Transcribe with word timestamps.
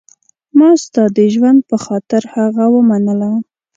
ما 0.57 0.69
ستا 0.83 1.03
د 1.17 1.19
ژوند 1.33 1.59
په 1.69 1.77
خاطر 1.85 2.21
هغه 2.35 2.65
ومنله. 2.75 3.31